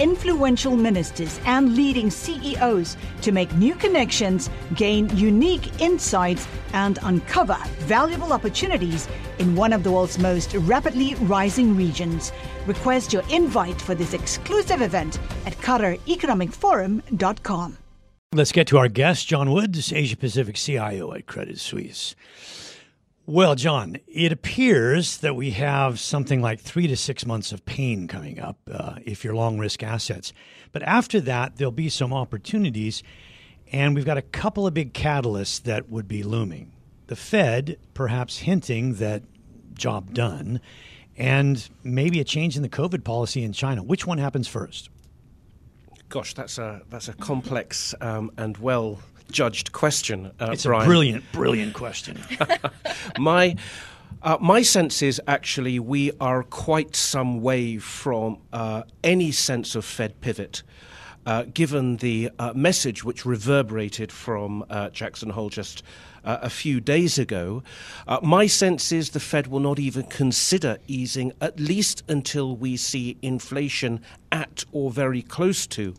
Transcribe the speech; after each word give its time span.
influential 0.00 0.76
ministers, 0.76 1.38
and 1.44 1.76
leading 1.76 2.10
CEOs 2.10 2.96
to 3.22 3.30
make 3.30 3.54
new 3.54 3.76
connections, 3.76 4.50
gain 4.74 5.08
unique 5.16 5.80
insights, 5.80 6.48
and 6.72 6.98
uncover 7.02 7.56
valuable 7.80 8.32
opportunities 8.32 9.06
in 9.38 9.54
one 9.54 9.72
of 9.72 9.84
the 9.84 9.92
world's 9.92 10.18
most 10.18 10.54
rapidly 10.54 11.14
rising 11.16 11.76
regions. 11.76 12.32
Request 12.66 13.12
your 13.12 13.22
invite 13.30 13.80
for 13.80 13.94
this 13.94 14.14
exclusive 14.14 14.82
event 14.82 15.20
at 15.46 15.56
QatarEconomicForum.com. 15.58 17.76
Let's 18.32 18.52
get 18.52 18.68
to 18.68 18.78
our 18.78 18.86
guest, 18.86 19.26
John 19.26 19.50
Woods, 19.50 19.92
Asia 19.92 20.16
Pacific 20.16 20.54
CIO 20.54 21.12
at 21.12 21.26
Credit 21.26 21.58
Suisse. 21.58 22.14
Well, 23.30 23.54
John, 23.54 23.96
it 24.08 24.32
appears 24.32 25.18
that 25.18 25.36
we 25.36 25.52
have 25.52 26.00
something 26.00 26.42
like 26.42 26.58
three 26.58 26.88
to 26.88 26.96
six 26.96 27.24
months 27.24 27.52
of 27.52 27.64
pain 27.64 28.08
coming 28.08 28.40
up 28.40 28.58
uh, 28.68 28.96
if 29.04 29.22
you're 29.22 29.36
long 29.36 29.56
risk 29.56 29.84
assets. 29.84 30.32
But 30.72 30.82
after 30.82 31.20
that, 31.20 31.54
there'll 31.54 31.70
be 31.70 31.90
some 31.90 32.12
opportunities, 32.12 33.04
and 33.70 33.94
we've 33.94 34.04
got 34.04 34.18
a 34.18 34.22
couple 34.22 34.66
of 34.66 34.74
big 34.74 34.94
catalysts 34.94 35.62
that 35.62 35.88
would 35.88 36.08
be 36.08 36.24
looming. 36.24 36.72
The 37.06 37.14
Fed 37.14 37.78
perhaps 37.94 38.38
hinting 38.38 38.94
that 38.94 39.22
job 39.74 40.12
done, 40.12 40.60
and 41.16 41.70
maybe 41.84 42.18
a 42.18 42.24
change 42.24 42.56
in 42.56 42.62
the 42.62 42.68
COVID 42.68 43.04
policy 43.04 43.44
in 43.44 43.52
China. 43.52 43.84
Which 43.84 44.08
one 44.08 44.18
happens 44.18 44.48
first? 44.48 44.90
Gosh, 46.08 46.34
that's 46.34 46.58
a 46.58 46.82
that's 46.90 47.06
a 47.06 47.12
complex 47.12 47.94
um, 48.00 48.32
and 48.36 48.58
well 48.58 48.98
judged 49.30 49.72
question. 49.72 50.32
Uh, 50.40 50.50
it's 50.52 50.64
Bryan. 50.64 50.82
a 50.82 50.86
brilliant, 50.86 51.24
brilliant 51.32 51.74
question. 51.74 52.18
my. 53.18 53.56
Uh, 54.22 54.36
my 54.38 54.60
sense 54.60 55.00
is 55.00 55.18
actually 55.26 55.78
we 55.78 56.12
are 56.20 56.42
quite 56.42 56.94
some 56.94 57.40
way 57.40 57.78
from 57.78 58.36
uh, 58.52 58.82
any 59.02 59.32
sense 59.32 59.74
of 59.74 59.82
Fed 59.82 60.20
pivot. 60.20 60.62
Uh, 61.24 61.44
given 61.54 61.96
the 61.98 62.30
uh, 62.38 62.52
message 62.54 63.02
which 63.04 63.24
reverberated 63.24 64.10
from 64.10 64.64
uh, 64.68 64.90
Jackson 64.90 65.30
Hole 65.30 65.48
just 65.48 65.82
uh, 66.24 66.38
a 66.42 66.50
few 66.50 66.80
days 66.80 67.18
ago. 67.18 67.62
Uh, 68.06 68.18
my 68.22 68.46
sense 68.46 68.92
is 68.92 69.10
the 69.10 69.20
Fed 69.20 69.46
will 69.46 69.60
not 69.60 69.78
even 69.78 70.04
consider 70.04 70.78
easing, 70.86 71.32
at 71.40 71.58
least 71.58 72.02
until 72.08 72.56
we 72.56 72.76
see 72.76 73.16
inflation 73.22 74.00
at 74.32 74.64
or 74.72 74.90
very 74.90 75.22
close 75.22 75.66
to 75.66 75.94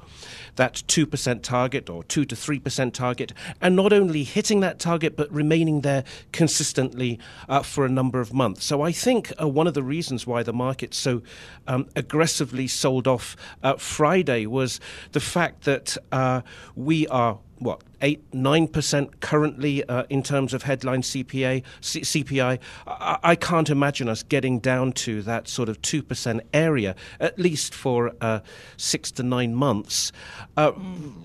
that 0.55 0.75
2% 0.87 1.41
target 1.41 1.89
or 1.89 2.03
2 2.03 2.25
to 2.25 2.35
3% 2.35 2.93
target, 2.93 3.33
and 3.61 3.75
not 3.75 3.91
only 3.93 4.23
hitting 4.23 4.59
that 4.61 4.79
target, 4.79 5.15
but 5.15 5.31
remaining 5.31 5.81
there 5.81 6.03
consistently 6.31 7.19
uh, 7.49 7.61
for 7.61 7.85
a 7.85 7.89
number 7.89 8.19
of 8.19 8.33
months. 8.33 8.65
So 8.65 8.81
I 8.81 8.91
think 8.91 9.33
uh, 9.41 9.47
one 9.47 9.67
of 9.67 9.73
the 9.73 9.83
reasons 9.83 10.27
why 10.27 10.43
the 10.43 10.53
market 10.53 10.93
so 10.93 11.21
um, 11.67 11.87
aggressively 11.95 12.67
sold 12.67 13.07
off 13.07 13.35
uh, 13.63 13.75
Friday 13.75 14.45
was 14.45 14.79
the 15.11 15.19
fact 15.19 15.63
that 15.65 15.97
uh, 16.11 16.41
we 16.75 17.07
are 17.07 17.39
what 17.61 17.81
eight 18.01 18.21
nine 18.33 18.67
percent 18.67 19.19
currently 19.19 19.83
uh, 19.85 20.03
in 20.09 20.23
terms 20.23 20.53
of 20.53 20.63
headline 20.63 21.03
CPA 21.03 21.63
C- 21.79 22.01
CPI. 22.01 22.59
I-, 22.87 23.19
I, 23.23 23.35
can't 23.35 23.69
imagine 23.69 24.09
us 24.09 24.23
getting 24.23 24.59
down 24.59 24.93
to 24.93 25.21
that 25.21 25.47
sort 25.47 25.69
of 25.69 25.81
two 25.81 26.01
percent 26.01 26.41
area 26.53 26.95
at 27.19 27.37
least 27.37 27.75
for 27.75 28.13
uh, 28.19 28.39
six 28.77 29.11
to 29.11 29.23
nine 29.23 29.53
months. 29.53 30.11
Uh, 30.57 30.71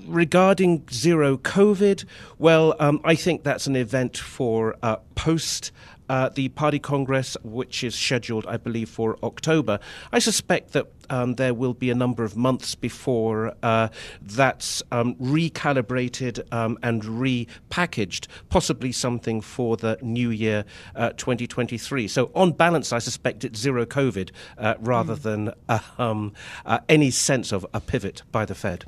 regarding 0.07 0.87
zero 0.93 1.39
COVID, 1.39 2.05
well, 2.39 2.77
um, 2.79 3.01
I 3.03 3.15
think 3.15 3.43
that's 3.43 3.67
an 3.67 3.75
event 3.75 4.19
for 4.19 4.77
uh, 4.83 4.97
post 5.15 5.73
uh, 6.09 6.29
the 6.31 6.49
party 6.51 6.79
congress, 6.79 7.37
which 7.43 7.85
is 7.85 7.95
scheduled, 7.95 8.47
I 8.47 8.57
believe, 8.57 8.89
for 8.89 9.19
October. 9.23 9.79
I 10.13 10.19
suspect 10.19 10.73
that 10.73 10.87
um, 11.11 11.35
there 11.35 11.55
will 11.55 11.75
be 11.75 11.91
a 11.91 11.95
number 11.95 12.25
of 12.25 12.37
months 12.37 12.75
before 12.75 13.55
uh, 13.63 13.89
that's 14.21 14.83
um, 14.91 15.15
recalibrated 15.17 16.53
um, 16.53 16.79
and 16.83 17.03
repackaged, 17.03 18.27
possibly 18.49 18.93
something 18.93 19.41
for 19.41 19.77
the 19.77 19.99
new 20.03 20.31
year 20.31 20.65
uh, 20.95 21.11
2023. 21.11 22.09
So, 22.09 22.31
on 22.35 22.53
balance, 22.53 22.93
I 22.93 22.99
suspect 22.99 23.45
it's 23.45 23.59
zero 23.59 23.87
COVID 23.87 24.31
uh, 24.59 24.75
rather 24.81 25.17
mm. 25.17 25.23
than 25.23 25.53
uh, 25.69 26.79
any 26.89 27.11
sense 27.11 27.53
of 27.53 27.67
a 27.73 27.81
pivot 27.81 28.23
by 28.33 28.45
the 28.45 28.55
Fed. 28.55 28.87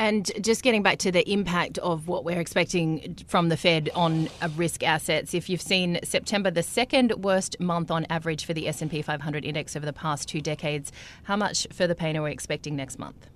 And 0.00 0.32
just 0.40 0.62
getting 0.62 0.82
back 0.82 0.96
to 1.00 1.12
the 1.12 1.30
impact 1.30 1.76
of 1.76 2.08
what 2.08 2.24
we're 2.24 2.40
expecting 2.40 3.18
from 3.28 3.50
the 3.50 3.56
Fed 3.58 3.90
on 3.94 4.30
uh, 4.40 4.48
risk 4.56 4.82
assets, 4.82 5.34
if 5.34 5.50
you've 5.50 5.60
seen 5.60 6.00
September 6.02 6.50
the 6.50 6.62
second 6.62 7.22
worst 7.22 7.60
month 7.60 7.90
on 7.90 8.06
average 8.08 8.46
for 8.46 8.54
the 8.54 8.66
S&P 8.66 9.02
500 9.02 9.44
index 9.44 9.76
over 9.76 9.84
the 9.84 9.92
past 9.92 10.26
two 10.26 10.40
decades, 10.40 10.90
how 11.24 11.36
much 11.36 11.66
further 11.70 11.94
pain 11.94 12.16
are 12.16 12.22
we 12.22 12.30
expecting 12.30 12.76
next 12.76 12.98
month? 12.98 13.28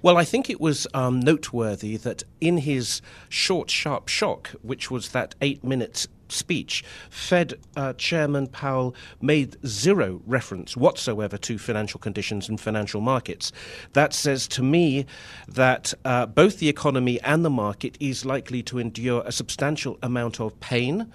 Well, 0.00 0.16
I 0.16 0.24
think 0.24 0.48
it 0.48 0.58
was 0.58 0.86
um, 0.94 1.20
noteworthy 1.20 1.98
that 1.98 2.22
in 2.40 2.56
his 2.56 3.02
short, 3.28 3.70
sharp 3.70 4.08
shock, 4.08 4.52
which 4.62 4.90
was 4.90 5.10
that 5.10 5.34
eight 5.42 5.62
minutes 5.62 6.08
speech, 6.30 6.84
Fed 7.10 7.54
uh, 7.76 7.92
Chairman 7.94 8.46
Powell 8.46 8.94
made 9.20 9.56
zero 9.66 10.20
reference 10.26 10.76
whatsoever 10.76 11.36
to 11.38 11.58
financial 11.58 12.00
conditions 12.00 12.48
and 12.48 12.60
financial 12.60 13.00
markets. 13.00 13.52
That 13.92 14.12
says 14.14 14.48
to 14.48 14.62
me 14.62 15.06
that 15.48 15.94
uh, 16.04 16.26
both 16.26 16.58
the 16.58 16.68
economy 16.68 17.20
and 17.22 17.44
the 17.44 17.50
market 17.50 17.96
is 18.00 18.24
likely 18.24 18.62
to 18.64 18.78
endure 18.78 19.22
a 19.26 19.32
substantial 19.32 19.98
amount 20.02 20.40
of 20.40 20.58
pain. 20.60 21.12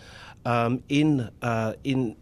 Um, 0.48 0.84
in 0.90 1.32
uh, 1.42 1.74
in 1.84 2.16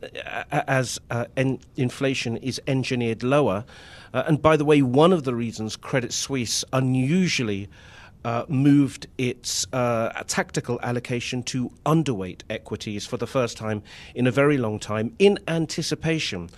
as 0.49 0.97
uh, 1.09 1.25
en- 1.35 1.59
inflation 1.75 2.37
is 2.37 2.61
engineered 2.67 3.21
lower, 3.21 3.65
uh, 4.13 4.23
and 4.25 4.41
by 4.41 4.55
the 4.55 4.63
way, 4.63 4.81
one 4.81 5.11
of 5.11 5.23
the 5.23 5.35
reasons 5.35 5.75
Credit 5.75 6.13
Suisse 6.13 6.63
unusually 6.71 7.67
uh, 8.25 8.45
moved 8.47 9.07
its 9.17 9.65
uh, 9.73 10.23
tactical 10.27 10.79
allocation 10.81 11.43
to 11.43 11.71
underweight 11.85 12.41
equities 12.49 13.05
for 13.05 13.17
the 13.17 13.27
first 13.27 13.57
time 13.57 13.83
in 14.15 14.27
a 14.27 14.31
very 14.31 14.57
long 14.57 14.79
time 14.79 15.13
in 15.19 15.39
anticipation 15.47 16.49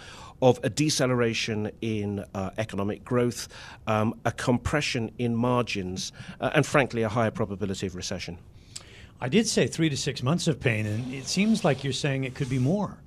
of 0.42 0.60
a 0.64 0.70
deceleration 0.70 1.72
in 1.82 2.24
uh, 2.34 2.52
economic 2.58 3.04
growth, 3.06 3.48
um, 3.88 4.14
a 4.26 4.32
compression 4.32 5.12
in 5.18 5.36
margins, 5.36 6.12
uh, 6.42 6.52
and 6.54 6.66
frankly, 6.66 7.04
a 7.04 7.10
higher 7.10 7.32
probability 7.32 7.88
of 7.88 7.96
recession. 7.96 8.38
I 9.22 9.30
did 9.30 9.48
say 9.48 9.68
three 9.68 9.90
to 9.90 9.98
six 9.98 10.22
months 10.22 10.48
of 10.48 10.60
pain, 10.60 10.86
and 10.86 11.14
it 11.14 11.26
seems 11.26 11.64
like 11.64 11.84
you're 11.84 11.94
saying 11.94 12.26
it 12.26 12.36
could 12.36 12.50
be 12.50 12.60
more. 12.60 12.98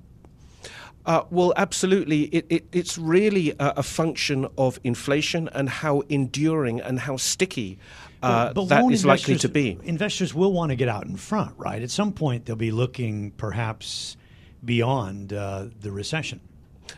Uh, 1.09 1.23
well, 1.31 1.53
absolutely. 1.57 2.25
It, 2.25 2.45
it, 2.49 2.65
it's 2.71 2.95
really 2.95 3.49
a, 3.51 3.73
a, 3.77 3.83
function 3.83 4.47
of 4.59 4.79
inflation 4.83 5.49
and 5.53 5.67
how 5.67 6.01
enduring 6.01 6.79
and 6.81 6.99
how 6.99 7.17
sticky 7.17 7.79
uh, 8.21 8.47
but, 8.47 8.53
but 8.53 8.65
that 8.69 8.91
is 8.91 9.05
likely 9.05 9.37
to 9.37 9.49
be. 9.49 9.77
Investors 9.83 10.33
will 10.33 10.51
want 10.51 10.71
to 10.71 10.75
get 10.75 10.89
out 10.89 11.05
in 11.05 11.15
front, 11.15 11.53
right? 11.57 11.81
At 11.81 11.89
some 11.89 12.11
point, 12.11 12.45
they'll 12.45 12.55
be 12.55 12.71
looking 12.71 13.31
perhaps 13.31 14.17
beyond 14.63 15.31
uh, 15.31 15.67
the 15.79 15.91
recession. 15.91 16.41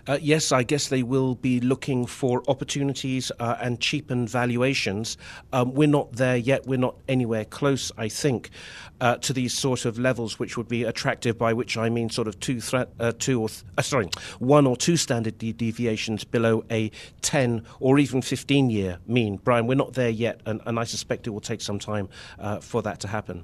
Uh, 0.07 0.17
yes, 0.21 0.51
I 0.51 0.63
guess 0.63 0.87
they 0.87 1.03
will 1.03 1.35
be 1.35 1.59
looking 1.59 2.05
for 2.05 2.43
opportunities 2.47 3.31
uh, 3.39 3.57
and 3.61 3.79
cheapened 3.79 4.29
valuations. 4.29 5.17
Um, 5.53 5.73
we're 5.73 5.87
not 5.87 6.13
there 6.13 6.37
yet. 6.37 6.65
We're 6.65 6.79
not 6.79 6.95
anywhere 7.07 7.45
close, 7.45 7.91
I 7.97 8.09
think, 8.09 8.49
uh, 8.99 9.17
to 9.17 9.33
these 9.33 9.53
sort 9.53 9.85
of 9.85 9.97
levels, 9.99 10.39
which 10.39 10.57
would 10.57 10.67
be 10.67 10.83
attractive. 10.83 11.37
By 11.37 11.53
which 11.53 11.77
I 11.77 11.89
mean 11.89 12.09
sort 12.09 12.27
of 12.27 12.39
two, 12.39 12.61
uh, 12.73 13.11
two 13.17 13.41
or 13.41 13.49
th- 13.49 13.63
uh, 13.77 13.81
sorry, 13.81 14.09
one 14.39 14.67
or 14.67 14.75
two 14.75 14.97
standard 14.97 15.37
de- 15.37 15.53
deviations 15.53 16.23
below 16.23 16.63
a 16.69 16.91
ten 17.21 17.63
or 17.79 17.99
even 17.99 18.21
fifteen 18.21 18.69
year 18.69 18.99
mean. 19.07 19.37
Bryan, 19.37 19.67
we're 19.67 19.75
not 19.75 19.93
there 19.93 20.09
yet, 20.09 20.41
and, 20.45 20.61
and 20.65 20.79
I 20.79 20.83
suspect 20.83 21.27
it 21.27 21.31
will 21.31 21.41
take 21.41 21.61
some 21.61 21.79
time 21.79 22.09
uh, 22.39 22.59
for 22.59 22.81
that 22.83 22.99
to 23.01 23.07
happen. 23.07 23.43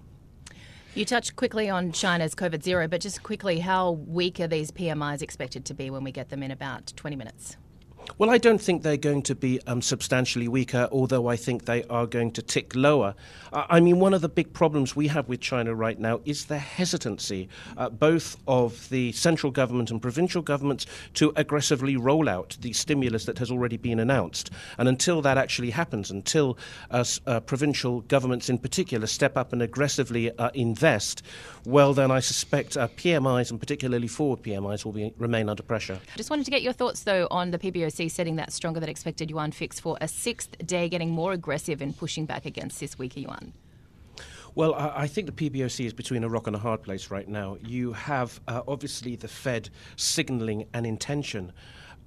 You 0.98 1.06
touched 1.06 1.36
quickly 1.36 1.70
on 1.70 1.92
China's 1.92 2.34
COVID 2.34 2.64
zero, 2.64 2.88
but 2.88 3.02
just 3.02 3.22
quickly, 3.22 3.60
how 3.60 3.92
weak 3.92 4.40
are 4.40 4.48
these 4.48 4.72
PMIs 4.72 5.22
expected 5.22 5.64
to 5.66 5.76
be 5.76 5.92
when 5.92 6.04
we 6.04 6.12
get 6.12 6.30
them 6.30 6.42
in 6.42 6.50
about 6.50 6.92
20 6.96 7.16
minutes? 7.16 7.56
Well, 8.18 8.30
I 8.30 8.38
don't 8.38 8.60
think 8.60 8.82
they're 8.82 8.98
going 8.98 9.22
to 9.24 9.36
be 9.36 9.60
um, 9.68 9.82
substantially 9.82 10.48
weaker, 10.48 10.88
although 10.92 11.28
I 11.28 11.36
think 11.36 11.66
they 11.66 11.84
are 11.84 12.08
going 12.08 12.32
to 12.32 12.42
tick 12.42 12.76
lower. 12.76 13.14
I 13.54 13.80
mean, 13.80 14.00
one 14.00 14.14
of 14.14 14.22
the 14.22 14.30
big 14.30 14.54
problems 14.54 14.96
we 14.96 15.08
have 15.08 15.30
with 15.30 15.40
China 15.40 15.76
right 15.76 16.00
now 16.00 16.22
is 16.26 16.46
the 16.46 16.58
hesitancy, 16.58 17.48
uh, 17.78 17.90
both 17.90 18.38
of 18.48 18.90
the 18.90 19.12
central 19.12 19.52
government 19.52 19.92
and 19.92 20.02
provincial 20.02 20.42
governments, 20.42 20.86
to 21.16 21.32
aggressively 21.36 21.96
roll 21.96 22.28
out 22.28 22.58
the 22.62 22.74
stimulus 22.74 23.26
that 23.26 23.38
has 23.38 23.52
already 23.52 23.78
been 23.78 24.00
announced. 24.00 24.52
And 24.78 24.88
until 24.88 25.22
that 25.22 25.38
actually 25.38 25.70
happens, 25.72 26.12
until 26.12 26.58
uh 26.92 27.40
provincial 27.42 28.02
governments 28.02 28.50
in 28.50 28.58
particular 28.58 29.08
step 29.08 29.38
up 29.38 29.54
and 29.54 29.62
aggressively 29.62 30.36
uh, 30.38 30.50
invest, 30.54 31.24
well, 31.66 31.94
then 31.94 32.12
I 32.12 32.20
suspect 32.20 32.78
uh, 32.78 32.88
PMIs, 32.88 33.52
and 33.52 33.60
particularly 33.60 34.08
forward 34.08 34.42
PMIs, 34.42 34.86
will 34.86 34.94
be, 34.94 35.14
remain 35.18 35.50
under 35.50 35.64
pressure. 35.64 36.00
Just 36.16 36.30
wanted 36.30 36.46
to 36.46 36.52
get 36.52 36.62
your 36.62 36.74
thoughts, 36.74 37.04
though, 37.04 37.28
on 37.30 37.52
the 37.52 37.60
PBOC 37.60 37.97
setting 38.08 38.36
that 38.36 38.54
stronger 38.54 38.80
than 38.80 38.90
expected 38.90 39.30
yuan 39.30 39.52
fix 39.52 39.80
for 39.80 39.98
a 40.00 40.08
sixth 40.08 40.56
day, 40.66 40.88
getting 40.88 41.10
more 41.10 41.34
aggressive 41.34 41.82
and 41.82 41.98
pushing 41.98 42.26
back 42.26 42.46
against 42.46 42.80
this 42.80 43.00
weaker 43.00 43.20
yuan. 43.20 43.54
Well, 44.56 44.74
I 44.74 45.06
think 45.06 45.28
the 45.28 45.50
PBOC 45.50 45.86
is 45.86 45.94
between 45.94 46.24
a 46.24 46.30
rock 46.30 46.48
and 46.48 46.56
a 46.56 46.60
hard 46.60 46.82
place 46.82 47.12
right 47.12 47.28
now. 47.28 47.58
You 47.62 47.94
have 47.94 48.40
uh, 48.48 48.64
obviously 48.68 49.16
the 49.16 49.28
Fed 49.28 49.70
signaling 49.98 50.66
an 50.74 50.84
intention 50.84 51.52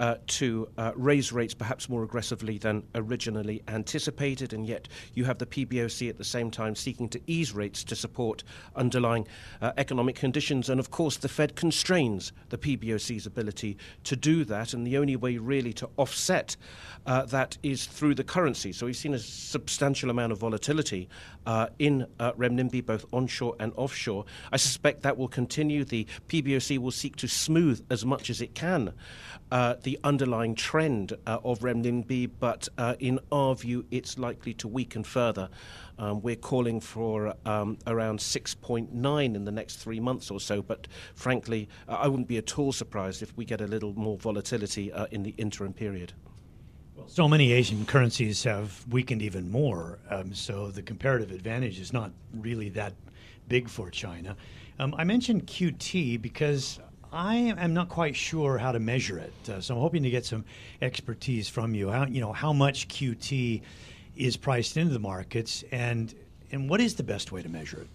uh, 0.00 0.16
to 0.26 0.66
uh, 0.78 0.92
raise 0.96 1.30
rates 1.30 1.52
perhaps 1.52 1.88
more 1.88 2.02
aggressively 2.02 2.56
than 2.56 2.82
originally 2.94 3.62
anticipated, 3.68 4.54
and 4.54 4.66
yet 4.66 4.88
you 5.14 5.24
have 5.24 5.38
the 5.38 5.46
PBOC 5.46 6.08
at 6.08 6.16
the 6.16 6.24
same 6.24 6.50
time 6.50 6.74
seeking 6.74 7.08
to 7.10 7.20
ease 7.26 7.52
rates 7.52 7.84
to 7.84 7.94
support 7.94 8.42
underlying 8.74 9.28
uh, 9.60 9.72
economic 9.76 10.16
conditions. 10.16 10.70
And 10.70 10.80
of 10.80 10.90
course, 10.90 11.18
the 11.18 11.28
Fed 11.28 11.54
constrains 11.54 12.32
the 12.48 12.56
PBOC's 12.56 13.26
ability 13.26 13.76
to 14.04 14.16
do 14.16 14.42
that, 14.46 14.72
and 14.72 14.86
the 14.86 14.96
only 14.96 15.16
way 15.16 15.36
really 15.36 15.74
to 15.74 15.90
offset 15.98 16.56
uh, 17.06 17.26
that 17.26 17.58
is 17.62 17.84
through 17.84 18.14
the 18.14 18.24
currency. 18.24 18.72
So 18.72 18.86
we've 18.86 18.96
seen 18.96 19.14
a 19.14 19.18
substantial 19.18 20.08
amount 20.08 20.32
of 20.32 20.38
volatility 20.38 21.10
uh, 21.44 21.66
in 21.78 22.06
uh, 22.18 22.32
renminbi, 22.32 22.84
both 22.84 23.04
onshore 23.12 23.54
and 23.60 23.72
offshore. 23.76 24.24
I 24.50 24.56
suspect 24.56 25.02
that 25.02 25.18
will 25.18 25.28
continue. 25.28 25.84
The 25.84 26.06
PBOC 26.28 26.78
will 26.78 26.90
seek 26.90 27.16
to 27.16 27.28
smooth 27.28 27.84
as 27.90 28.06
much 28.06 28.30
as 28.30 28.40
it 28.40 28.54
can 28.54 28.94
uh, 29.50 29.74
the 29.90 29.98
underlying 30.04 30.54
trend 30.54 31.12
uh, 31.26 31.38
of 31.42 31.58
renminbi, 31.58 32.30
but 32.38 32.68
uh, 32.78 32.94
in 33.00 33.18
our 33.32 33.56
view, 33.56 33.84
it's 33.90 34.16
likely 34.18 34.54
to 34.54 34.68
weaken 34.68 35.02
further. 35.02 35.48
Um, 35.98 36.22
we're 36.22 36.36
calling 36.36 36.78
for 36.78 37.34
um, 37.44 37.76
around 37.88 38.20
6.9 38.20 39.34
in 39.34 39.44
the 39.44 39.50
next 39.50 39.76
three 39.78 39.98
months 39.98 40.30
or 40.30 40.38
so, 40.38 40.62
but 40.62 40.86
frankly, 41.16 41.68
I 41.88 42.06
wouldn't 42.06 42.28
be 42.28 42.36
at 42.36 42.56
all 42.56 42.70
surprised 42.70 43.20
if 43.20 43.36
we 43.36 43.44
get 43.44 43.60
a 43.60 43.66
little 43.66 43.92
more 43.94 44.16
volatility 44.16 44.92
uh, 44.92 45.06
in 45.10 45.24
the 45.24 45.30
interim 45.30 45.72
period. 45.72 46.12
So 47.08 47.26
many 47.26 47.50
Asian 47.50 47.84
currencies 47.84 48.44
have 48.44 48.86
weakened 48.90 49.22
even 49.22 49.50
more, 49.50 49.98
um, 50.08 50.32
so 50.32 50.70
the 50.70 50.82
comparative 50.82 51.32
advantage 51.32 51.80
is 51.80 51.92
not 51.92 52.12
really 52.32 52.68
that 52.68 52.92
big 53.48 53.68
for 53.68 53.90
China. 53.90 54.36
Um, 54.78 54.94
I 54.96 55.02
mentioned 55.02 55.48
QT 55.48 56.22
because 56.22 56.78
I 57.12 57.36
am 57.36 57.74
not 57.74 57.88
quite 57.88 58.14
sure 58.14 58.58
how 58.58 58.70
to 58.70 58.78
measure 58.78 59.18
it, 59.18 59.32
uh, 59.48 59.60
so 59.60 59.74
I'm 59.74 59.80
hoping 59.80 60.04
to 60.04 60.10
get 60.10 60.24
some 60.24 60.44
expertise 60.80 61.48
from 61.48 61.74
you. 61.74 61.90
How 61.90 62.06
you 62.06 62.20
know 62.20 62.32
how 62.32 62.52
much 62.52 62.86
QT 62.88 63.62
is 64.16 64.36
priced 64.36 64.76
into 64.76 64.92
the 64.92 65.00
markets, 65.00 65.64
and 65.72 66.14
and 66.52 66.70
what 66.70 66.80
is 66.80 66.94
the 66.94 67.02
best 67.02 67.32
way 67.32 67.42
to 67.42 67.48
measure 67.48 67.80
it? 67.80 67.88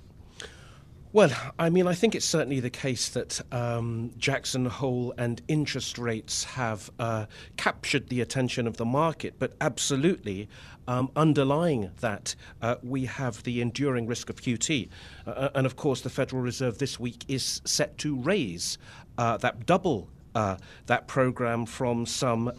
Well, 1.15 1.31
I 1.57 1.69
mean, 1.69 1.87
I 1.87 1.93
think 1.93 2.13
it's 2.13 2.25
certainly 2.25 2.59
the 2.59 2.69
case 2.69 3.07
that 3.07 3.39
um, 3.53 4.11
Jackson 4.17 4.65
Hole 4.65 5.13
and 5.17 5.41
interest 5.47 5.97
rates 5.97 6.43
have 6.43 6.91
uh, 6.99 7.27
captured 7.55 8.09
the 8.09 8.19
attention 8.19 8.67
of 8.67 8.75
the 8.75 8.83
market, 8.83 9.35
but 9.39 9.53
absolutely 9.61 10.49
um, 10.89 11.09
underlying 11.15 11.91
that, 12.01 12.35
uh, 12.61 12.75
we 12.83 13.05
have 13.05 13.41
the 13.43 13.61
enduring 13.61 14.07
risk 14.07 14.29
of 14.29 14.41
QT. 14.41 14.89
Uh, 15.25 15.29
uh, 15.29 15.49
and 15.55 15.65
of 15.65 15.77
course, 15.77 16.01
the 16.01 16.09
Federal 16.09 16.41
Reserve 16.41 16.79
this 16.79 16.99
week 16.99 17.23
is 17.29 17.61
set 17.63 17.97
to 17.99 18.17
raise 18.17 18.77
uh, 19.17 19.37
that 19.37 19.65
double 19.65 20.09
uh, 20.35 20.57
that 20.87 21.07
program 21.07 21.65
from 21.65 22.05
some 22.05 22.51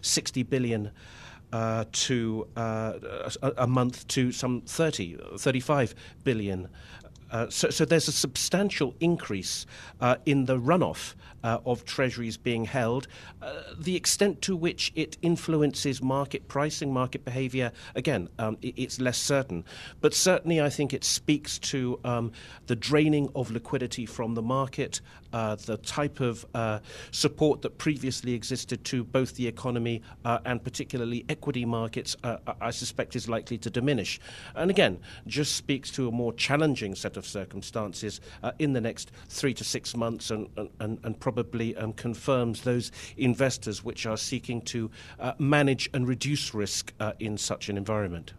60 0.00 0.42
billion. 0.42 0.90
Uh, 1.52 1.84
to 1.90 2.46
uh, 2.56 2.92
a, 3.42 3.52
a, 3.58 3.66
month 3.66 4.06
to 4.06 4.30
some 4.30 4.60
30, 4.60 5.18
35 5.36 5.96
billion 6.22 6.68
uh, 7.30 7.48
so, 7.48 7.70
so, 7.70 7.84
there's 7.84 8.08
a 8.08 8.12
substantial 8.12 8.94
increase 9.00 9.66
uh, 10.00 10.16
in 10.26 10.46
the 10.46 10.58
runoff 10.58 11.14
uh, 11.44 11.58
of 11.64 11.84
treasuries 11.84 12.36
being 12.36 12.64
held. 12.64 13.06
Uh, 13.40 13.62
the 13.78 13.96
extent 13.96 14.42
to 14.42 14.56
which 14.56 14.92
it 14.94 15.16
influences 15.22 16.02
market 16.02 16.48
pricing, 16.48 16.92
market 16.92 17.24
behavior, 17.24 17.72
again, 17.94 18.28
um, 18.38 18.58
it, 18.62 18.74
it's 18.76 19.00
less 19.00 19.16
certain. 19.16 19.64
But 20.00 20.12
certainly, 20.12 20.60
I 20.60 20.68
think 20.68 20.92
it 20.92 21.04
speaks 21.04 21.58
to 21.60 22.00
um, 22.04 22.32
the 22.66 22.76
draining 22.76 23.30
of 23.34 23.50
liquidity 23.50 24.06
from 24.06 24.34
the 24.34 24.42
market, 24.42 25.00
uh, 25.32 25.54
the 25.54 25.76
type 25.78 26.20
of 26.20 26.44
support 27.12 27.62
that 27.62 27.78
previously 27.78 28.34
existed 28.34 28.84
to 28.84 29.04
both 29.04 29.36
the 29.36 29.46
economy 29.46 30.02
and 30.24 30.62
particularly 30.62 31.24
equity 31.28 31.64
markets, 31.64 32.16
I 32.60 32.70
suspect 32.70 33.14
is 33.14 33.28
likely 33.28 33.56
to 33.58 33.70
diminish. 33.70 34.20
And 34.54 34.70
again, 34.70 34.98
just 35.26 35.54
speaks 35.54 35.90
to 35.92 36.08
a 36.08 36.10
more 36.10 36.32
challenging 36.32 36.94
set 36.94 37.16
of 37.16 37.19
of 37.20 37.26
circumstances 37.26 38.20
uh, 38.42 38.50
in 38.58 38.72
the 38.72 38.80
next 38.80 39.12
three 39.28 39.54
to 39.54 39.62
six 39.62 39.94
months 39.94 40.32
and, 40.32 40.48
and, 40.80 40.98
and 41.04 41.20
probably 41.20 41.76
um, 41.76 41.92
confirms 41.92 42.62
those 42.62 42.90
investors 43.16 43.84
which 43.84 44.06
are 44.06 44.16
seeking 44.16 44.60
to 44.62 44.90
uh, 45.20 45.34
manage 45.38 45.88
and 45.94 46.08
reduce 46.08 46.52
risk 46.52 46.92
uh, 46.98 47.12
in 47.20 47.38
such 47.38 47.68
an 47.68 47.76
environment. 47.76 48.32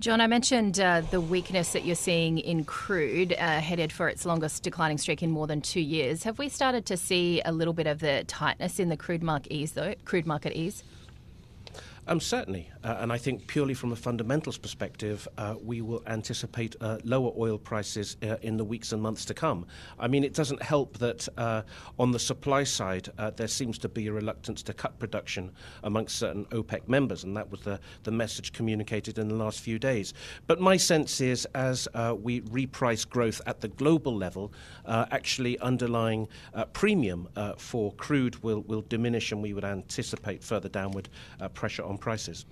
John, 0.00 0.20
I 0.20 0.26
mentioned 0.26 0.80
uh, 0.80 1.02
the 1.12 1.20
weakness 1.20 1.74
that 1.74 1.84
you're 1.84 1.94
seeing 1.94 2.38
in 2.38 2.64
crude, 2.64 3.34
uh, 3.34 3.60
headed 3.60 3.92
for 3.92 4.08
its 4.08 4.26
longest 4.26 4.64
declining 4.64 4.98
streak 4.98 5.22
in 5.22 5.30
more 5.30 5.46
than 5.46 5.60
two 5.60 5.80
years. 5.80 6.24
Have 6.24 6.40
we 6.40 6.48
started 6.48 6.86
to 6.86 6.96
see 6.96 7.40
a 7.44 7.52
little 7.52 7.72
bit 7.72 7.86
of 7.86 8.00
the 8.00 8.24
tightness 8.26 8.80
in 8.80 8.88
the 8.88 8.96
crude 8.96 9.22
market 9.22 9.52
ease, 9.52 9.72
though? 9.72 9.94
Crude 10.04 10.26
market 10.26 10.58
ease? 10.58 10.82
Um, 12.08 12.18
certainly, 12.18 12.68
uh, 12.82 12.96
and 12.98 13.12
I 13.12 13.18
think 13.18 13.46
purely 13.46 13.74
from 13.74 13.92
a 13.92 13.96
fundamentals 13.96 14.58
perspective, 14.58 15.28
uh, 15.38 15.54
we 15.62 15.82
will 15.82 16.02
anticipate 16.08 16.74
uh, 16.80 16.98
lower 17.04 17.32
oil 17.38 17.58
prices 17.58 18.16
uh, 18.24 18.38
in 18.42 18.56
the 18.56 18.64
weeks 18.64 18.90
and 18.90 19.00
months 19.00 19.24
to 19.26 19.34
come. 19.34 19.66
I 20.00 20.08
mean, 20.08 20.24
it 20.24 20.34
doesn't 20.34 20.60
help 20.60 20.98
that 20.98 21.28
uh, 21.38 21.62
on 22.00 22.10
the 22.10 22.18
supply 22.18 22.64
side, 22.64 23.08
uh, 23.18 23.30
there 23.30 23.46
seems 23.46 23.78
to 23.78 23.88
be 23.88 24.08
a 24.08 24.12
reluctance 24.12 24.64
to 24.64 24.74
cut 24.74 24.98
production 24.98 25.52
amongst 25.84 26.18
certain 26.18 26.44
OPEC 26.46 26.88
members, 26.88 27.22
and 27.22 27.36
that 27.36 27.48
was 27.52 27.60
the, 27.60 27.78
the 28.02 28.10
message 28.10 28.52
communicated 28.52 29.18
in 29.18 29.28
the 29.28 29.36
last 29.36 29.60
few 29.60 29.78
days. 29.78 30.12
But 30.48 30.60
my 30.60 30.76
sense 30.76 31.20
is 31.20 31.46
as 31.54 31.86
we 32.20 32.40
reprice 32.40 33.08
growth 33.08 33.40
at 33.46 33.60
the 33.60 33.68
global 33.68 34.16
level, 34.16 34.52
actually 34.88 35.56
underlying 35.60 36.26
premium 36.72 37.28
for 37.58 37.92
crude 37.92 38.42
will, 38.42 38.62
will 38.62 38.82
diminish, 38.88 39.30
and 39.30 39.40
we 39.40 39.52
would 39.52 39.64
anticipate 39.64 40.42
further 40.42 40.68
downward 40.68 41.08
pressure 41.54 41.84
on 41.84 41.91
on 41.92 41.98
prices. 41.98 42.46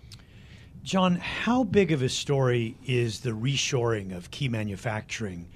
John, 0.83 1.17
how 1.17 1.65
big 1.65 1.93
of 1.93 2.03
a 2.03 2.09
story 2.09 2.77
is 2.87 3.21
the 3.21 3.31
reshoring 3.31 4.17
of 4.17 4.31
key 4.31 4.49
manufacturing 4.49 5.49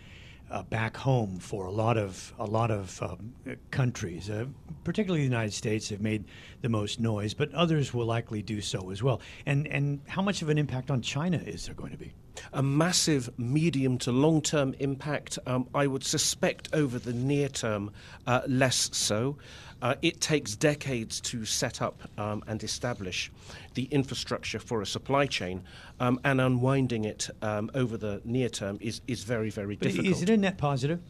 uh, 0.51 0.63
back 0.63 0.97
home 0.97 1.39
for 1.39 1.67
a 1.67 1.71
lot 1.71 1.97
of 1.97 2.33
a 2.39 2.45
lot 2.45 2.71
of 2.71 3.03
um, 3.03 3.33
countries, 3.71 4.29
uh, 4.29 4.45
particularly 4.85 5.21
the 5.23 5.31
United 5.31 5.53
States, 5.53 5.89
have 5.89 6.01
made 6.01 6.25
the 6.61 6.69
most 6.69 7.01
noise, 7.01 7.33
but 7.35 7.53
others 7.55 7.95
will 7.95 8.07
likely 8.07 8.43
do 8.43 8.61
so 8.61 8.91
as 8.91 9.03
well. 9.03 9.21
And 9.47 9.67
and 9.69 10.01
how 10.07 10.23
much 10.23 10.43
of 10.43 10.49
an 10.51 10.59
impact 10.59 10.91
on 10.91 11.01
China 11.01 11.39
is 11.39 11.67
there 11.67 11.75
going 11.75 11.93
to 11.93 11.99
be? 11.99 12.13
A 12.53 12.63
massive 12.63 13.31
medium 13.39 13.99
to 13.99 14.13
long 14.13 14.43
term 14.43 14.75
impact. 14.79 15.39
Um, 15.47 15.69
I 15.75 15.87
would 15.87 16.05
suspect 16.05 16.69
over 16.73 16.99
the 16.99 17.13
near 17.13 17.49
term, 17.49 17.91
uh, 18.27 18.43
less 18.47 18.91
so. 18.93 19.37
Uh, 19.83 19.95
it 20.01 20.21
takes 20.21 20.57
decades 20.57 21.21
to 21.21 21.45
set 21.45 21.83
up 21.83 22.01
um, 22.17 22.43
and 22.47 22.63
establish 22.63 23.31
the 23.75 23.85
infrastructure 23.85 24.59
for 24.59 24.81
a 24.81 24.87
supply 24.87 25.27
chain, 25.27 25.63
um, 26.01 26.19
and 26.25 26.41
unwinding 26.41 27.05
it 27.05 27.29
um, 27.43 27.71
over 27.75 27.99
the 27.99 28.23
near 28.25 28.49
term 28.49 28.79
is, 28.81 29.03
is 29.07 29.25
very, 29.25 29.51
very 29.51 29.77
but 29.77 29.89
difficult. 29.89 30.17
Is 30.17 30.23
it 30.23 30.31
a 30.31 30.37
net 30.37 30.57
positive? 30.57 31.01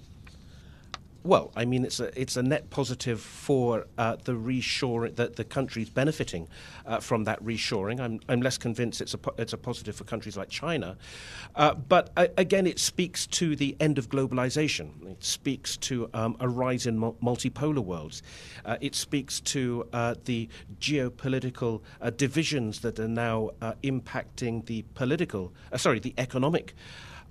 Well, 1.26 1.52
I 1.56 1.64
mean, 1.64 1.86
it's 1.86 2.00
a 2.00 2.20
it's 2.20 2.36
a 2.36 2.42
net 2.42 2.68
positive 2.68 3.18
for 3.18 3.86
uh, 3.96 4.16
the 4.24 4.32
reshoring 4.32 5.16
that 5.16 5.36
the 5.36 5.44
countries 5.44 5.88
benefiting 5.88 6.48
uh, 6.84 7.00
from 7.00 7.24
that 7.24 7.42
reshoring. 7.42 7.98
I'm 7.98 8.20
I'm 8.28 8.42
less 8.42 8.58
convinced 8.58 9.00
it's 9.00 9.14
a 9.14 9.18
po- 9.18 9.34
it's 9.38 9.54
a 9.54 9.56
positive 9.56 9.96
for 9.96 10.04
countries 10.04 10.36
like 10.36 10.50
China, 10.50 10.98
uh, 11.56 11.72
but 11.72 12.10
uh, 12.18 12.26
again, 12.36 12.66
it 12.66 12.78
speaks 12.78 13.26
to 13.28 13.56
the 13.56 13.74
end 13.80 13.96
of 13.96 14.10
globalization. 14.10 14.90
It 15.12 15.24
speaks 15.24 15.78
to 15.78 16.10
um, 16.12 16.36
a 16.40 16.48
rise 16.48 16.86
in 16.86 16.98
mul- 16.98 17.16
multipolar 17.22 17.82
worlds. 17.82 18.22
Uh, 18.66 18.76
it 18.82 18.94
speaks 18.94 19.40
to 19.40 19.88
uh, 19.94 20.16
the 20.26 20.50
geopolitical 20.78 21.80
divisions 22.18 22.80
that 22.80 22.98
are 22.98 23.08
now 23.08 23.48
impacting 23.82 24.66
the 24.66 24.82
political, 24.94 25.54
sorry, 25.76 26.00
the 26.00 26.12
economic 26.18 26.74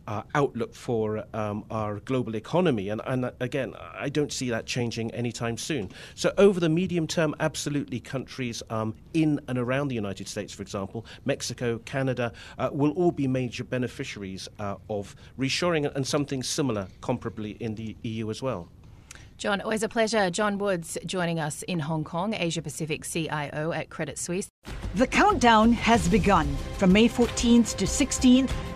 uh, 0.07 0.23
outlook 0.35 0.73
for 0.73 1.25
um, 1.33 1.65
our 1.71 1.99
global 2.01 2.35
economy. 2.35 2.89
And, 2.89 3.01
and 3.05 3.31
again, 3.39 3.73
I 3.93 4.09
don't 4.09 4.31
see 4.31 4.49
that 4.49 4.65
changing 4.65 5.11
anytime 5.11 5.57
soon. 5.57 5.91
So, 6.15 6.33
over 6.37 6.59
the 6.59 6.69
medium 6.69 7.07
term, 7.07 7.35
absolutely, 7.39 7.99
countries 7.99 8.61
um, 8.69 8.95
in 9.13 9.39
and 9.47 9.57
around 9.57 9.87
the 9.87 9.95
United 9.95 10.27
States, 10.27 10.53
for 10.53 10.61
example, 10.61 11.05
Mexico, 11.25 11.79
Canada, 11.79 12.33
uh, 12.57 12.69
will 12.71 12.91
all 12.91 13.11
be 13.11 13.27
major 13.27 13.63
beneficiaries 13.63 14.47
uh, 14.59 14.75
of 14.89 15.15
reshoring 15.39 15.93
and 15.95 16.05
something 16.05 16.43
similar, 16.43 16.87
comparably, 17.01 17.57
in 17.59 17.75
the 17.75 17.95
EU 18.03 18.29
as 18.29 18.41
well. 18.41 18.69
John, 19.37 19.61
always 19.61 19.83
a 19.83 19.89
pleasure. 19.89 20.29
John 20.29 20.57
Woods 20.57 20.97
joining 21.05 21.39
us 21.39 21.63
in 21.63 21.79
Hong 21.79 22.03
Kong, 22.03 22.33
Asia 22.33 22.61
Pacific 22.61 23.03
CIO 23.03 23.71
at 23.73 23.89
Credit 23.89 24.17
Suisse. 24.17 24.47
The 24.95 25.07
countdown 25.07 25.73
has 25.73 26.07
begun. 26.07 26.47
From 26.77 26.93
May 26.93 27.09
14th 27.09 27.75
to 27.77 27.85
16th, 27.85 28.51